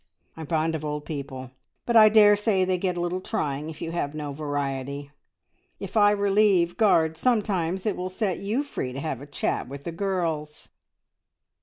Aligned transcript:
I'm 0.35 0.47
fond 0.47 0.73
of 0.73 0.83
old 0.83 1.05
people, 1.05 1.51
but 1.85 1.95
I 1.95 2.09
daresay 2.09 2.65
they 2.65 2.79
get 2.79 2.97
a 2.97 2.99
little 2.99 3.21
trying 3.21 3.69
if 3.69 3.83
you 3.83 3.91
have 3.91 4.15
no 4.15 4.33
variety. 4.33 5.11
If 5.79 5.95
I 5.95 6.09
relieve 6.09 6.75
guard 6.75 7.17
sometimes, 7.17 7.85
it 7.85 7.95
will 7.95 8.09
set 8.09 8.39
you 8.39 8.63
free 8.63 8.93
to 8.93 8.99
have 8.99 9.21
a 9.21 9.27
chat 9.27 9.67
with 9.69 9.83
the 9.83 9.91
girls!" 9.91 10.69